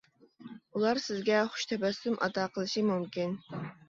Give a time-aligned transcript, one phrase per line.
[0.77, 3.37] ئۇلار سىزگە خۇش تەبەسسۇم ئاتا قىلىشى مۇمكىن.